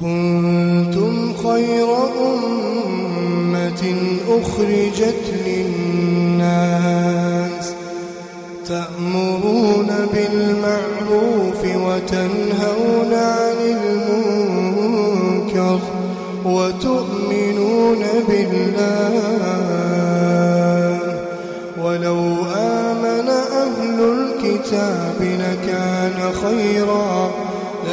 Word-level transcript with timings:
كنتم 0.00 1.34
خير 1.36 1.88
أمة 2.24 3.82
أخرجت 4.28 5.34
للناس 5.46 6.94
تأمرون 8.66 9.90
بالمعروف 10.12 11.60
وتنهون 11.64 13.12
عن 13.12 13.56
المنكر 13.60 15.80
وتؤمنون 16.44 18.02
بالله 18.28 19.53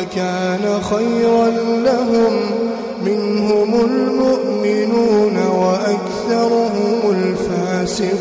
لكان 0.02 0.66
خيرا 0.82 1.48
لهم 1.88 2.34
منهم 3.06 3.72
المؤمنون 3.90 5.36
وأكثرهم 5.62 7.00
الفاسقون. 7.18 8.14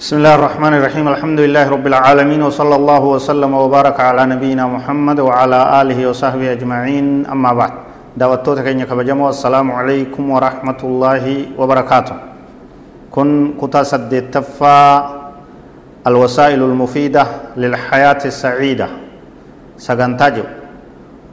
بسم 0.00 0.14
الله 0.18 0.34
الرحمن 0.34 0.72
الرحيم. 0.78 1.06
الحمد 1.14 1.38
لله 1.46 1.64
رب 1.70 1.86
العالمين 1.86 2.42
وصلى 2.42 2.74
الله 2.74 3.02
وسلم 3.14 3.54
وبارك 3.54 4.00
على 4.00 4.22
نبينا 4.34 4.66
محمد 4.66 5.18
وعلى 5.20 5.58
آله 5.82 5.98
وصحبه 6.10 6.52
أجمعين. 6.58 7.26
أما 7.30 7.50
بعد 7.54 7.72
دعوتوتا 8.18 8.62
كينيا 8.66 8.90
كبجمو. 8.90 9.30
السلام 9.30 9.70
عليكم 9.78 10.24
ورحمة 10.30 10.80
الله 10.82 11.24
وبركاته. 11.54 12.16
كن 13.14 13.54
كتا 13.62 13.82
سدد 13.82 14.34
تفا 14.34 14.82
الوسائل 16.06 16.62
المفيدة 16.62 17.26
للحياة 17.56 18.22
السعيدة. 18.24 18.88
سغنتاجو. 19.78 20.44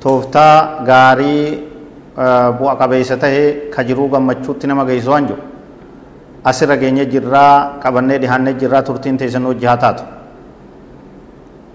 توفتا 0.01 0.47
غاري 0.87 1.59
بوأ 2.57 2.73
قبيسته 2.81 3.35
كجرو 3.73 4.07
غمچوت 4.13 4.65
نما 4.65 4.83
غيزوانجو. 4.83 5.35
asirra 6.43 6.75
geenye 6.75 7.05
jirraa 7.05 7.79
qabannee 7.83 8.19
dhihaannee 8.19 8.53
jirraa 8.59 8.83
turtiin 8.83 9.17
teessan 9.17 9.45
hojii 9.45 9.65
haa 9.65 9.77
taatu 9.77 10.03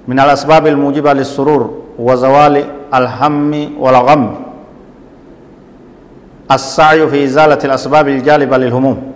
من 0.09 0.21
الأسباب 0.21 0.67
الموجبة 0.67 1.13
للسرور 1.13 1.63
وزوال 1.99 2.65
الهم 2.95 3.53
والغم. 3.81 4.35
السعي 6.51 7.09
في 7.09 7.25
إزالة 7.25 7.59
الأسباب 7.65 8.09
الجالبة 8.09 8.57
للهموم 8.57 9.13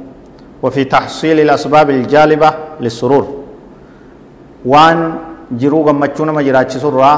وفي 0.62 0.84
تحصيل 0.84 1.40
الأسباب 1.40 1.90
الجالبة 1.90 2.50
للسرور. 2.80 3.41
غمچون 4.66 6.30
ما 6.30 6.42
جراچ 6.42 6.72
سرا 6.84 7.12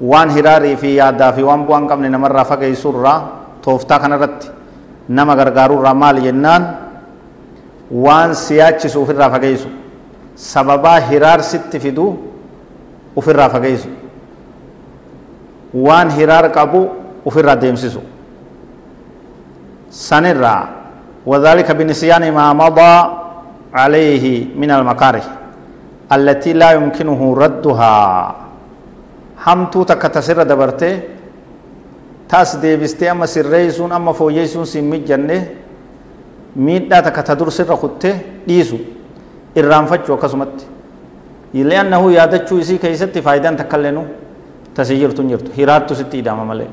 وان 0.00 0.28
هراري 0.36 0.76
في 0.76 0.96
يادا 0.96 1.30
في 1.30 1.42
وان 1.42 1.64
بوان 1.66 1.82
قبل 1.90 2.04
نمر 2.10 2.32
رافق 2.32 2.62
سرا 2.72 3.14
توفتا 3.62 3.96
كنرت 4.02 4.38
نما 5.16 5.34
غرغارو 5.38 5.82
رمال 5.82 6.16
جنان 6.26 6.62
waan 8.04 8.34
siyaachisu 8.36 9.02
ofirraa 9.02 9.30
fageessu 9.30 9.68
sababaa 10.36 11.00
hiraarsitti 11.10 11.80
fidu 11.80 12.04
ofirraa 13.16 13.48
fageessu 13.54 13.88
waan 15.86 16.10
hiraar 16.10 16.52
qabu 16.56 16.80
ofirraa 17.28 17.56
deemsisu. 17.56 18.00
Sanirraa 19.90 20.78
وذلك 21.28 21.68
بنسيان 21.72 22.32
ما 22.32 22.52
مضى 22.52 22.94
عليه 23.74 24.56
من 24.56 24.70
المكاره 24.70 25.22
التي 26.12 26.52
لا 26.52 26.72
يمكنه 26.72 27.20
ردها 27.42 27.94
همتو 29.46 29.82
تكتسر 29.82 30.42
دبرته 30.42 31.00
تاس 32.28 32.56
ديبستي 32.56 33.10
أما 33.10 33.26
سريسون 33.26 33.92
أما 33.92 34.12
فوجيسون 34.12 34.64
سمي 34.64 34.98
جنة 35.08 35.40
miidhaa 36.58 37.02
takka 37.02 37.22
ta 37.22 37.34
dur 37.38 37.52
sirra 37.52 37.76
kuttee 37.76 38.42
dhiisu 38.48 38.78
irraanfachuu 39.54 40.14
akkasumatti 40.16 40.64
li'annahu 41.54 42.10
yaadachuu 42.10 42.58
isii 42.58 42.78
keessatti 42.82 43.22
faayidaan 43.22 43.56
takka 43.56 43.76
illee 43.78 43.92
nu 43.92 44.02
tasii 44.74 44.98
jirtu 44.98 45.22
jirtu 45.28 45.52
hiraattu 45.56 45.94
sitti 45.94 46.18
idama 46.18 46.44
malee 46.44 46.66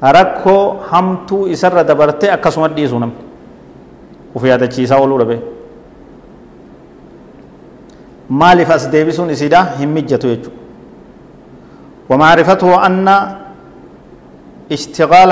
rakkoo 0.00 0.80
hamtuu 0.90 1.46
isarra 1.48 1.84
dabartee 1.84 2.30
akkasuma 2.30 2.68
dhiisu 2.76 2.98
namni 2.98 3.22
uf 4.34 4.44
yaadachiisaa 4.44 4.98
ooluu 5.02 5.18
dhabe 5.18 5.36
maaliif 8.28 8.70
as 8.70 8.90
deebisuun 8.92 9.30
isiidha 9.30 9.64
hin 9.78 9.88
mijjatu 9.88 10.28
jechuudha 10.28 10.64
ومعرفته 12.10 12.86
أن 12.86 13.08
اشتغال 14.72 15.30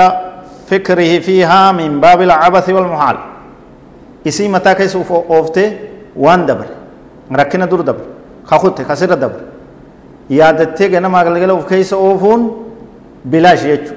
فكره 0.69 1.19
فيها 1.19 1.71
من 1.71 2.01
باب 2.01 2.21
العبث 2.21 2.69
والمحال. 2.69 3.17
إسي 4.27 4.47
متى 4.49 4.73
كيس 4.73 4.95
أوفته؟ 4.95 5.77
وان 6.17 6.45
دبر. 6.49 6.65
ركنا 7.31 7.65
دور 7.65 7.81
دبر. 7.81 8.05
خخوت 8.49 8.81
خسر 8.81 9.13
دبر. 9.13 9.41
يادته 10.29 10.85
غنا 10.87 11.07
ما 11.07 11.21
غلغل 11.21 11.49
أوف 11.49 11.69
كيس 11.69 11.93
أوفون؟ 11.93 12.41
بلاش 13.25 13.63
يچو 13.63 13.93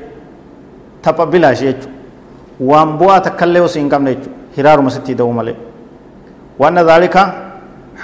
تپا 1.02 1.24
بلاش 1.24 1.62
يچو 1.62 1.88
وان 2.60 2.96
بوا 3.00 3.18
تكلي 3.18 3.60
وسين 3.60 3.88
كم 3.88 4.04
نچو 4.08 4.28
هرار 4.58 4.80
مستي 4.80 5.14
دو 5.14 5.30
ملي 5.32 5.54
وأن 6.58 6.78
ذلك 6.78 7.45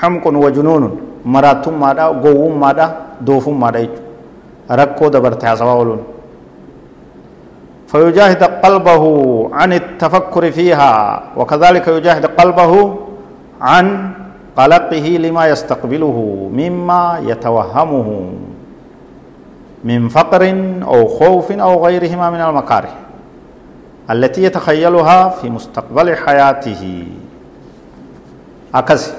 حمق 0.02 0.24
وجنون 0.26 0.82
مراتم 1.24 1.74
مادا 1.80 2.06
غووم 2.06 2.60
مادا 2.60 2.86
دوفم 3.20 3.60
مادا 3.60 3.88
ركو 4.70 5.08
تاسوا 5.08 5.72
ولون 5.72 6.00
فيجاهد 7.86 8.42
قلبه 8.64 9.04
عن 9.52 9.72
التفكر 9.72 10.50
فيها 10.50 11.22
وكذلك 11.36 11.88
يجاهد 11.88 12.26
قلبه 12.26 12.96
عن 13.60 14.10
قلقه 14.56 15.06
لما 15.24 15.46
يستقبله 15.46 16.16
مما 16.52 17.20
يتوهمه 17.22 18.08
من 19.84 20.08
فقر 20.08 20.42
أو 20.82 21.06
خوف 21.06 21.52
أو 21.52 21.86
غيرهما 21.86 22.30
من 22.30 22.40
المكاره 22.40 22.88
التي 24.10 24.42
يتخيلها 24.44 25.28
في 25.28 25.50
مستقبل 25.50 26.16
حياته. 26.16 27.06
أكسي. 28.74 29.12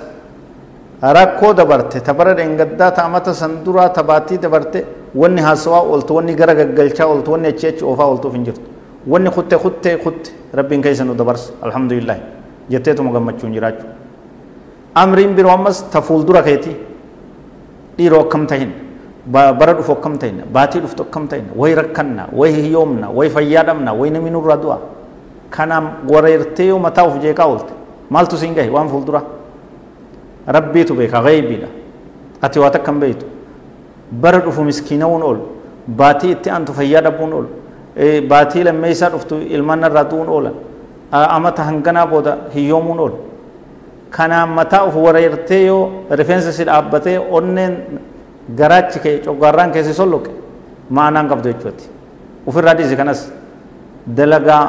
Rakkoo 1.04 1.54
dabarte 1.54 2.00
tabara 2.02 2.34
dhengaddaa 2.34 2.92
ta'amata 2.92 3.34
sanduraa 3.34 3.90
tabaatii 3.90 4.38
dabarte 4.38 4.86
wanni 5.16 5.42
haasawaa 5.42 5.82
ooltu 5.82 6.16
wanni 6.16 6.36
gara 6.36 6.56
gaggalchaa 6.56 7.06
ooltu 7.08 7.32
wanni 7.32 7.48
achi 7.48 7.68
achi 7.68 7.84
oofaa 7.86 8.06
ooltuuf 8.08 8.34
hin 8.34 8.44
jirtu 8.46 8.62
wanni 9.08 9.30
kutte 9.30 9.58
kutte 9.58 9.98
kutte 9.98 10.32
rabbiin 10.54 10.82
keessa 10.82 11.04
nu 11.04 11.14
dabarsa 11.16 11.52
alhamdulillah 11.62 12.18
jetteetuma 12.70 13.12
gammachuun 13.12 13.52
jiraachuu 13.54 13.90
amriin 14.96 15.36
biroo 15.36 15.52
ammas 15.52 15.84
ta 15.92 16.02
fuuldura 16.02 16.42
keeti 16.44 16.72
dhiiroo 17.98 18.22
akkam 18.22 18.48
tahin 18.48 18.72
bara 19.28 19.74
dhufu 19.74 19.92
akkam 19.92 20.18
tahin 20.18 20.42
baatii 20.54 20.80
dhuftu 20.82 21.04
akkam 21.04 21.28
tahin 21.28 21.46
way 21.56 21.76
rakkanna 21.76 22.28
way 22.34 22.52
hiyyoomna 22.52 23.10
way 23.10 23.30
fayyaa 23.30 23.64
dhabna 23.64 23.94
way 23.94 24.10
namni 24.10 24.32
nurraa 24.32 24.58
du'a 24.58 24.78
kanaam 25.50 25.86
wareertee 26.10 26.68
yoo 26.68 26.80
mataa 26.80 27.04
of 27.12 27.20
jeeqaa 27.22 27.46
oolte 27.48 27.74
maaltu 28.10 28.38
siin 28.38 28.54
gahe 28.56 28.70
waan 28.70 28.88
fuulduraa 28.90 29.24
rabbiitu 30.48 30.94
beeka 30.96 31.22
gaybiidha 31.22 31.68
ati 32.42 32.60
waa 32.60 32.70
takkan 32.70 33.00
beeytu 33.00 33.26
bara 34.12 34.40
dhufu 34.40 34.64
miskiinawuun 34.64 35.24
oolu 35.24 35.42
baatii 35.88 36.32
itti 36.32 36.50
aantu 36.50 36.74
fayyaa 36.74 37.02
dhabuun 37.02 37.34
oolu 37.34 37.50
baatii 38.30 38.64
lammeeysaa 38.64 39.10
dhuftu 39.10 39.36
ilmaan 39.56 39.84
irraa 39.90 40.04
du'uun 40.12 40.30
oolan 40.30 40.54
amata 41.12 41.64
hanganaa 41.64 42.08
booda 42.08 42.38
hiyyoomuun 42.56 43.00
oolu 43.00 43.18
kanaan 44.10 44.50
mataa 44.50 44.84
uf 44.88 44.96
wareertee 45.06 45.66
yoo 45.66 45.92
rifeensa 46.12 46.52
si 46.52 46.64
dhaabbatee 46.70 47.18
onneen 47.32 47.74
garaachi 48.58 49.00
kee 49.00 49.18
coggaarraan 49.26 49.72
keessi 49.72 49.94
solloqe 49.94 50.32
ma'anaan 50.90 51.28
qabdu 51.32 51.48
jechuuti 51.54 51.86
ufirraa 52.48 52.74
dhiisi 52.78 52.96
kanas 53.02 53.32
dalagaa 54.18 54.64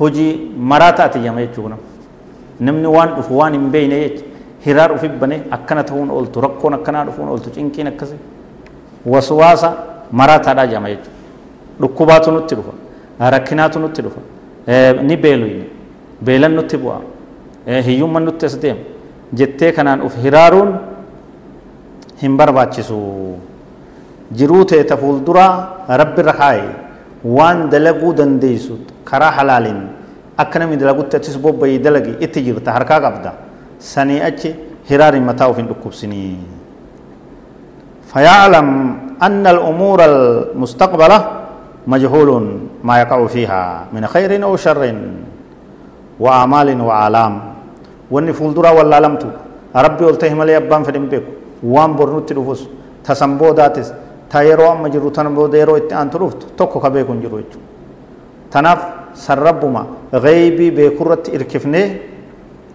hojii 0.00 0.32
maraa 0.58 0.92
taatiyyama 0.92 1.40
jechuu 1.46 1.68
namni 2.60 2.88
waan 2.96 3.10
dhufu 3.16 3.38
waan 3.38 3.52
hin 3.58 3.70
beeyne 3.74 3.98
jechuudha 4.00 4.33
hiraar 4.66 4.92
ufi 4.92 5.08
bane 5.08 5.36
akkana 5.56 5.82
ta'uun 5.84 6.10
ooltu 6.10 6.40
rakkoon 6.40 6.74
akkanaa 6.78 7.04
dhufuun 7.08 7.28
ooltu 7.28 7.50
cinqiin 7.56 7.86
akkasi 7.92 8.14
waswaasa 9.06 9.72
maraataadhaa 10.20 10.66
jedhama 10.66 10.88
jechuudha 10.88 11.12
dhukkubaatu 11.80 12.30
nutti 12.36 12.54
dhufa 12.58 12.72
rakkinaatu 13.36 13.78
nutti 13.84 14.02
dhufa 14.02 14.20
ni 15.08 15.16
beeluyne 15.16 15.64
beelan 16.26 16.54
nutti 16.58 16.76
bu'a 16.84 17.00
hiyyumman 17.88 18.24
nutti 18.28 18.46
as 18.46 18.56
deema 18.62 18.80
jettee 19.40 19.72
kanaan 19.72 20.02
uf 20.06 20.14
hiraaruun 20.24 20.70
hin 22.22 22.36
barbaachisu 22.40 22.98
jiruu 24.38 24.64
teeta 24.72 24.96
fuulduraa 24.96 25.52
rabbi 26.00 26.20
irra 26.24 26.32
kaaye 26.42 26.68
waan 27.36 27.68
dalaguu 27.70 28.12
dandeeysu 28.20 28.78
karaa 29.10 29.30
halaaliin 29.38 29.80
akka 30.42 30.58
namni 30.58 30.76
dalagutti 30.82 31.16
achis 31.16 31.36
bobbayii 31.38 31.78
dalagi 31.78 32.14
itti 32.26 32.42
jirta 32.46 32.72
harkaa 32.76 33.00
qabda 33.06 33.32
sanii 33.78 34.20
achi 34.20 34.54
hiraari 34.88 35.20
mataa 35.20 35.48
ufin 35.48 35.66
dhukkubsinii 35.66 36.36
فيعلم 38.14 38.68
أن 39.26 39.42
الأمور 39.46 39.98
المستقبلة 40.04 41.18
مجهول 41.86 42.30
ما 42.86 42.94
يقع 43.02 43.26
فيها 43.26 43.90
من 43.90 44.06
خير 44.06 44.30
أو 44.46 44.54
شر 44.56 44.82
وأعمال 46.22 46.68
وآلام 46.80 47.34
وأن 48.10 48.32
فولدرا 48.32 48.70
ولا 48.70 49.00
لمتو 49.02 49.28
ربي 49.74 50.04
قلته 50.04 50.30
ملي 50.34 50.56
أبان 50.56 50.82
فدم 50.86 51.06
بيكو 51.10 51.32
وان 51.66 51.90
برنوت 51.98 52.30
رفوس۔ 52.38 52.62
تسنبو 53.04 53.50
داتس 53.58 53.88
تايرو 54.30 54.72
أما 54.72 54.88
جرو 54.94 55.08
تنبو 55.10 55.50
ديرو 55.50 55.76
اتعان 55.76 56.10
تروفت 56.14 56.40
توكو 56.58 56.78
كبيكون 56.80 57.18
جرو 57.18 57.42
تناف 58.52 58.80
سربما 59.14 59.82
غيبي 60.14 60.70
بيكورت 60.70 61.24
إركفني 61.34 61.82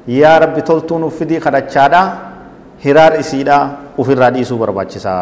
يا 0.10 0.38
ربي 0.42 0.62
تلتون 0.62 1.10
فدي 1.10 1.38
خدچادا 1.46 2.02
هرار 2.86 3.12
إسيدا 3.22 3.58
وفي 3.98 4.12
الراديسو 4.14 4.58
برباچسا 4.62 5.14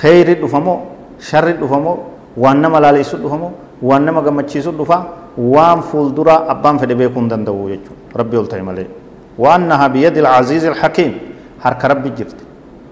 خير 0.00 0.26
دفمو 0.42 0.74
شر 1.18 1.50
دفمو 1.62 1.94
waan 2.36 2.62
nama 2.62 2.78
laaleessu 2.80 3.16
dhufamoo 3.18 3.50
waan 3.82 4.04
nama 4.06 4.22
gammachiisu 4.22 4.70
dhufa 4.78 4.98
waan 5.54 5.82
fuuldura 5.82 6.46
abbaan 6.52 6.78
fedhe 6.78 6.94
beekuu 7.00 7.20
hin 7.20 7.28
danda'u 7.32 7.68
jechuudha 7.72 8.18
rabbi 8.20 8.36
ol 8.42 8.46
ta'e 8.46 8.62
malee 8.62 8.88
وأنها 9.40 9.86
بيد 9.86 10.16
العزيز 10.18 10.64
الحكيم 10.64 11.12
حرك 11.64 11.84
ربي 11.84 12.10
جرت 12.18 12.38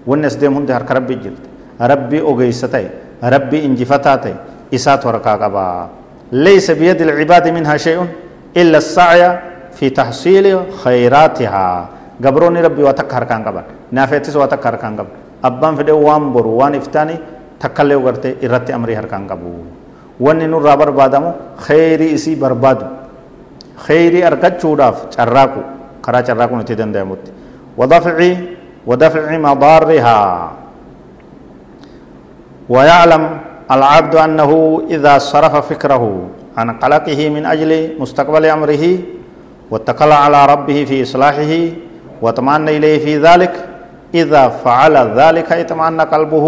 والناس 0.07 0.35
ديم 0.41 0.53
هند 0.57 0.71
حرك 0.71 0.91
ربي 0.91 1.15
جرت 1.15 1.43
ربي 1.81 2.21
أوجيستي 2.21 2.85
ربي 3.23 3.57
إنجفتاتي 3.65 4.33
إسات 4.73 5.05
ورقاقبا 5.05 5.89
ليس 6.31 6.71
بيد 6.71 7.01
العباد 7.01 7.45
منها 7.47 7.77
شيء 7.77 7.99
إلا 8.57 8.77
السعي 8.77 9.21
في 9.79 9.87
تحصيل 9.95 10.75
خيراتها. 10.83 11.67
قبروني 12.19 12.59
ربي 12.67 12.83
واتك 12.83 13.07
هركان 13.15 13.47
قبل 13.47 13.63
نافيتس 13.95 14.35
واتك 14.35 14.59
هركان 14.67 14.99
قبل 14.99 15.11
أبان 15.39 15.73
فدي 15.79 15.95
وان 15.95 16.35
برو 16.35 16.59
وان 16.59 16.75
افتاني 16.75 17.15
تكالي 17.63 17.95
وغرتي 17.95 18.43
إرتي 18.43 18.75
أمري 18.75 18.93
هركان 18.99 19.23
قبل 19.31 19.47
وان 20.19 20.43
نور 20.51 20.67
بربادمو 20.75 21.31
خيري 21.63 22.11
إسي 22.19 22.35
بربادو. 22.35 22.87
خيري 23.87 24.27
أرقد 24.27 24.59
شوداف 24.59 25.15
چراكو. 25.15 25.61
خرا 26.03 26.19
چراكو 26.27 26.53
نتي 26.59 26.75
دندامت 26.75 27.23
ودفعي 27.79 28.31
ودفع 28.83 29.37
مضارها. 29.37 30.19
ويعلم 32.69 33.23
العبد 33.71 34.15
أنه 34.15 34.51
إذا 34.89 35.13
صرف 35.17 35.53
فكره 35.71 36.03
عن 36.57 36.67
قلقه 36.83 37.19
من 37.29 37.43
أجل 37.45 37.71
مستقبل 37.99 38.45
أمره 38.45 38.83
واتكل 39.71 40.11
على 40.11 40.45
ربه 40.45 40.85
في 40.85 41.03
إصلاحه 41.03 41.53
واطمأن 42.21 42.69
إليه 42.69 42.99
في 43.05 43.17
ذلك 43.17 43.53
إذا 44.13 44.43
فعل 44.49 44.95
ذلك 45.15 45.51
اطمأن 45.51 46.01
قلبه 46.01 46.47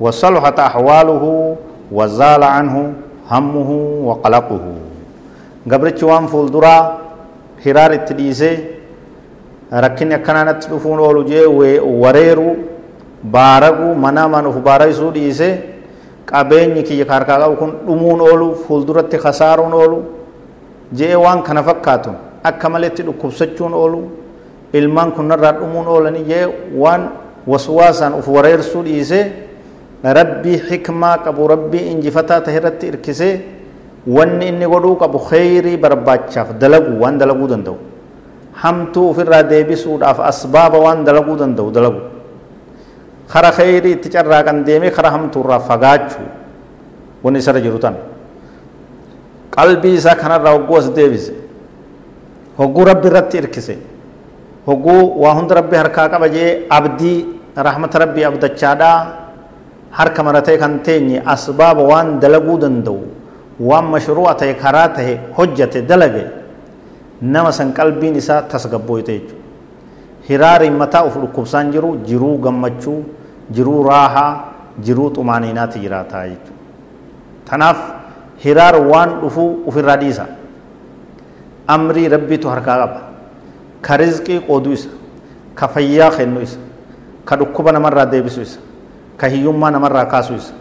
وصلحت 0.00 0.58
أحواله 0.60 1.56
وزال 1.92 2.42
عنه 2.42 2.92
همه 3.30 3.70
وقلقه 4.04 4.60
قبرت 5.72 6.04
وان 6.04 6.26
فولدرا 6.26 6.98
هرار 7.66 7.92
التديسي 7.92 8.58
dhufuun 9.74 10.98
oolu 11.00 11.24
jee 11.24 11.46
wareeru 12.02 12.56
baaragu 13.24 13.94
mana 13.94 14.28
manuuf 14.28 14.56
baaraysuu 14.66 15.10
dhiise 15.10 15.48
qabeenyi 16.30 16.82
kiyya 16.82 17.06
harkaa 17.08 17.38
qabu 17.42 17.56
kun 17.56 17.72
dhumuun 17.86 18.20
oolu 18.20 18.54
fuulduratti 18.66 19.18
kasaaruun 19.18 19.72
oolu 19.72 19.98
jee 20.92 21.16
waan 21.24 21.42
kana 21.42 21.62
fakkaatun 21.62 22.14
akka 22.44 22.68
maletti 22.68 23.02
dhukkubsachuun 23.06 23.74
oolu 23.74 24.00
ilmaan 24.72 25.12
kunnarraa 25.16 25.52
dhumuun 25.60 25.86
oolanii 25.88 26.24
jee 26.28 26.44
waan 26.82 27.08
waswaasaan 27.46 28.14
uf 28.20 28.28
wareersuu 28.28 28.82
dhiise 28.84 29.20
rabbii 30.18 30.58
xikmaa 30.68 31.18
qabu 31.24 31.48
rabbii 31.48 31.84
injifataa 31.92 32.40
tahe 32.40 32.56
irratti 32.60 32.86
irkisee 32.92 33.34
wanni 34.16 34.48
inni 34.52 34.66
godhuu 34.68 34.96
qabu 35.02 35.18
kheyrii 35.30 35.76
barbaachaaf 35.84 36.48
dalagu 36.60 37.00
waan 37.02 37.18
dalaguu 37.18 37.48
danda'u 37.52 37.76
hamtuu 38.62 39.10
ofirraa 39.10 39.42
deebisuudhaaf 39.52 40.20
asbaaba 40.30 40.78
waan 40.78 41.04
dalaguu 41.04 41.36
danda'u 41.42 41.70
dalagu 41.76 42.00
kara 43.32 43.50
kheyrii 43.52 43.92
itti 43.96 44.08
carraaqan 44.16 44.64
deemee 44.66 44.90
kara 44.90 45.10
hamtuurraa 45.16 45.60
fagaachuu 45.60 46.26
wanni 47.24 47.38
isarra 47.38 47.60
jiru 47.60 47.78
tan 47.78 47.94
qalbii 49.56 49.94
isaa 50.00 50.14
kanarraa 50.14 50.52
hogguu 50.58 50.76
as 50.78 50.90
deebise 50.98 51.32
hogguu 52.58 52.84
rabbi 52.90 53.06
irratti 53.10 53.36
irkise 53.42 53.76
hogguu 54.66 55.20
waa 55.22 55.34
hunda 55.38 55.54
rabbi 55.60 55.76
harkaa 55.76 56.08
qaba 56.08 56.28
jee 56.28 56.66
abdii 56.78 57.18
rahmata 57.68 57.98
rabbii 58.04 58.24
abdachaadhaa 58.30 58.98
harka 59.98 60.22
maratee 60.26 60.56
kan 60.58 60.78
teenye 60.86 61.22
asbaaba 61.34 61.82
waan 61.90 62.18
dalaguu 62.22 62.58
danda'u 62.64 63.00
waan 63.68 63.86
mashruu'a 63.94 64.34
ta'e 64.40 64.54
karaa 64.62 64.88
ta'e 64.96 65.18
hojjate 65.36 65.82
dalage 65.90 66.24
nama 67.22 67.52
san 67.52 67.72
qalbiin 67.72 68.16
isaa 68.22 68.42
tasgabbooyte 68.54 69.12
jechuudha 69.18 69.42
hiraariin 70.28 70.76
mataa 70.82 71.04
uf 71.08 71.14
dhukkubsaan 71.22 71.70
jiru 71.74 71.90
jiruu 72.08 72.38
gammachuu 72.46 72.98
jiruu 73.56 73.82
raahaa 73.88 74.30
jiruu 74.86 75.10
xumaaniinaati 75.16 75.78
jiraataa 75.84 76.24
jechuudha 76.32 76.62
tanaaf 77.50 77.78
hiraar 78.44 78.76
waan 78.90 79.10
dhufuu 79.22 79.50
ufirraa 79.70 79.96
dhiisa 80.02 80.26
amrii 81.68 82.08
rabbiitu 82.08 82.48
harkaa 82.48 82.76
qaba 82.82 83.00
ka 83.82 83.96
rizqii 83.96 84.40
qooduu 84.46 84.72
isa 84.72 84.88
ka 85.54 85.68
fayyaa 85.68 86.10
kennu 86.16 86.40
isa 86.42 86.58
ka 87.24 87.36
dhukkuba 87.36 87.72
namarraa 87.72 88.06
deebisu 88.06 88.40
isa 88.42 88.60
ka 89.16 89.26
hiyyummaa 89.28 89.70
namarraa 89.70 90.06
kaasuu 90.06 90.36
isa 90.36 90.52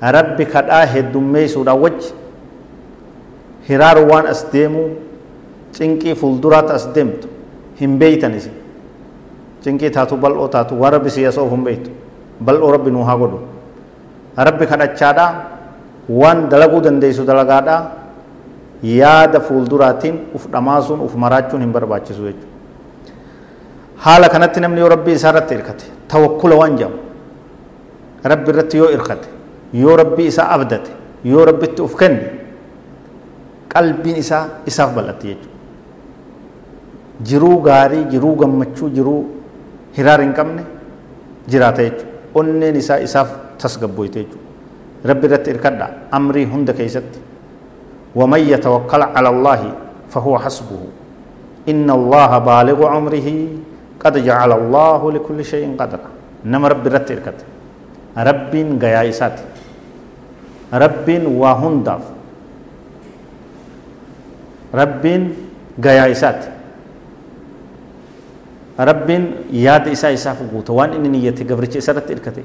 rabbi 0.00 0.44
kadhaa 0.46 0.86
heddummeessuudhaan 0.86 1.80
wajji 1.80 2.10
hiraar 3.68 3.98
waan 4.10 4.26
as 4.26 4.46
deemuu 4.52 4.88
cinqii 5.76 6.14
fuulduraatti 6.14 6.72
as 6.72 6.86
deemtu 6.94 7.28
hin 7.80 7.98
beeytan 7.98 8.34
isin 8.34 8.54
cinqii 9.64 9.90
taatu 9.90 10.16
bal'oo 10.16 10.48
taatu 10.48 10.74
waan 10.80 10.92
rabbi 10.98 11.10
siyaasa 11.10 11.40
of 11.42 11.50
hin 11.52 11.64
beeytu 11.64 11.90
bal'oo 12.44 12.72
rabbi 12.72 12.90
nuu 12.90 13.04
haa 13.04 13.16
godhu 13.22 13.38
rabbi 14.36 14.66
kadhachaadhaa 14.66 15.30
waan 16.08 16.48
dalaguu 16.50 16.80
dandeessu 16.86 17.24
dalagaadhaa 17.28 17.80
yaada 18.82 19.40
fuulduraatiin 19.40 20.16
uf 20.34 20.46
dhamaa 20.52 20.80
sun 20.82 21.00
uf 21.06 21.14
maraachuun 21.14 21.60
hin 21.62 21.72
barbaachisu 21.72 22.22
jechuudha. 22.22 22.46
Haala 24.04 24.28
kanatti 24.28 24.60
namni 24.60 24.80
yoo 24.80 24.88
rabbii 24.88 25.14
isaa 25.20 25.30
irratti 25.32 25.54
hirkate 25.54 25.84
tawakkula 26.08 26.56
waan 26.62 26.76
jedhamu 26.78 26.98
rabbi 28.32 28.50
irratti 28.52 28.76
yoo 28.82 28.88
hirkate 28.94 29.28
yoo 29.82 29.96
rabbii 30.02 30.26
isaa 30.32 30.48
abdate 30.56 30.90
yoo 31.24 31.44
rabbitti 31.50 31.82
uf 31.82 31.94
kenne 32.02 32.22
qalbiin 33.74 34.16
isaa 34.24 34.42
isaaf 34.66 34.94
bal'atti 34.96 35.26
jechuudha. 35.28 35.48
Jiruu 37.22 37.56
gaarii, 37.62 38.04
jiruu 38.12 38.34
gammachuu, 38.36 38.88
jiruu 38.96 39.20
hiraar 39.96 40.20
hin 40.24 40.32
qabne 40.32 40.62
jiraata 41.48 41.82
jechuudha. 41.82 42.08
Onneen 42.34 42.76
isaa 42.76 42.98
isaaf 43.06 43.28
tasgabboyte 43.58 44.18
jechuudha. 44.24 44.46
Rabbi 45.04 45.26
irratti 45.28 45.50
hirkadhaa 45.52 45.90
amrii 46.18 46.44
hunda 46.54 46.72
keessatti. 46.72 47.18
ومن 48.14 48.40
يتوكل 48.40 49.02
على 49.02 49.28
الله 49.28 49.60
فهو 50.10 50.38
حسبه. 50.38 50.82
إن 51.68 51.90
الله 51.90 52.30
بالغ 52.38 52.78
عمره 52.86 53.28
قد 54.00 54.14
جعل 54.24 54.50
الله 54.52 55.00
لكل 55.12 55.38
شيء 55.44 55.76
قدرا. 55.78 56.10
نما 56.44 56.68
رب 56.68 56.86
رت 56.86 57.10
إركد 57.10 57.38
رب 58.16 58.52
غيايسات 58.82 59.36
رب 60.72 61.08
وهندف 61.26 62.04
رب 64.74 65.04
غيايسات 65.84 66.40
رب 68.80 69.08
ياد 69.52 69.88
إسا 69.88 70.08
إسا 70.16 70.32
فقوت 70.32 70.70
وان 70.70 70.96
إني 70.96 71.08
نيتي 71.08 71.44
قبرتي 71.44 71.78
إسا 71.78 71.92
رت 71.92 72.08
إركتي 72.10 72.44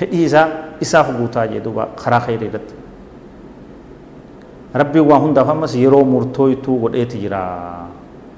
guutaa 0.00 1.46
jee 1.46 1.60
duuba 1.60 1.92
karaa 1.92 2.20
khayrii 2.24 2.48
irratti 2.48 2.74
rabbiin 4.74 5.06
waa 5.06 5.18
hundaaf 5.18 5.48
ammas 5.48 5.74
yeroo 5.74 6.04
murtooytuu 6.04 6.78
godheeti 6.78 7.18
jira 7.18 7.40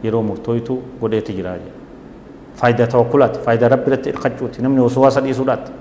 yeroo 0.04 0.22
murtooytuu 0.22 0.78
godheeti 1.00 1.32
jira 1.36 1.56
faayidaa 2.56 2.86
tawakkulaati 2.86 3.38
faayidaa 3.44 3.68
rabbi 3.74 3.86
irratti 3.92 4.10
hirkachuuti 4.12 4.62
namni 4.62 4.80
waswaasa 4.80 5.20
dhiisuudhaatti 5.20 5.72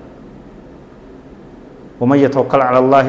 ومن 2.02 2.18
يتوكل 2.18 2.60
على 2.60 2.78
الله 2.82 3.06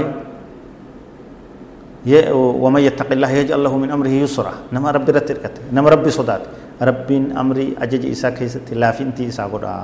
ومن 2.62 2.82
يتق 2.94 3.10
الله 3.10 3.32
يجعل 3.42 3.58
له 3.66 3.74
من 3.74 3.90
امره 3.90 4.14
يسرا 4.22 4.70
نما 4.70 4.92
ربي 5.02 5.12
رتركت 5.18 5.74
نما 5.74 5.90
ربي 5.98 6.14
صدات 6.14 6.44
ربين 6.78 7.34
امري 7.34 7.74
اجج 7.82 8.06
عيسى 8.06 8.30
كيست 8.38 8.70
لافنتي 8.70 9.34
عيسى 9.34 9.44
غدا 9.50 9.78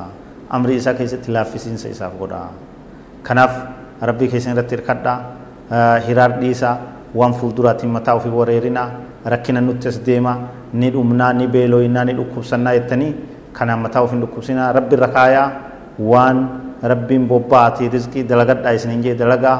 امري 0.53 0.77
عيسى 0.77 0.93
كيست 0.93 1.25
لافسين 1.25 1.81
عيسى 1.89 2.05
غدا 2.21 2.43
rabbii 3.99 4.31
keessan 4.31 4.55
irratti 4.55 4.75
hirkadhaa 4.79 5.17
hiraar 6.07 6.39
dhiisaa 6.39 6.75
waan 7.15 7.33
fuulduraatiin 7.33 7.91
mataa 7.91 8.15
ofii 8.19 8.31
wareerinaa 8.31 8.89
rakkina 9.25 9.61
nutti 9.61 9.87
as 9.87 9.99
deema 10.05 10.37
ni 10.73 10.89
dhumnaa 10.93 11.33
ni 11.33 11.47
beelooyinaa 11.47 12.05
ni 12.05 12.13
dhukkubsannaa 12.13 12.73
jettanii 12.77 13.11
kanaan 13.53 13.79
mataa 13.85 14.01
ofii 14.07 14.19
dhukkubsinaa 14.23 14.71
rabbi 14.77 14.95
irra 14.95 15.07
kaayaa 15.07 15.51
waan 15.99 16.37
ربين 16.83 17.27
بوباتي 17.27 17.87
رزقي 17.91 18.21
دلغت 18.23 18.63
ايسنين 18.63 19.01
جي 19.03 19.13
دلغا 19.19 19.53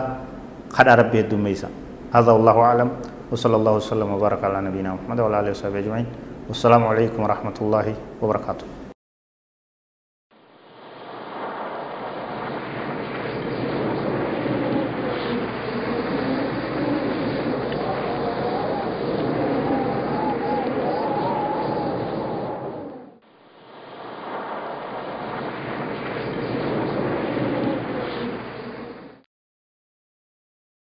خدا 0.72 0.96
ربي 0.96 1.20
الدميسا 1.28 1.68
هذا 2.16 2.32
والله 2.32 2.58
اعلم 2.68 2.90
وصلى 3.32 3.56
الله 3.60 3.74
وسلم 3.76 4.08
وبارك 4.16 4.40
على 4.48 4.62
نبينا 4.72 4.90
محمد 4.96 5.20
وعلى 5.20 5.36
اله 5.40 5.52
وصحبه 5.52 5.80
اجمعين 5.84 6.08
والسلام 6.48 6.84
عليكم 6.88 7.20
ورحمه 7.24 7.58
الله 7.62 7.86
وبركاته 8.24 8.79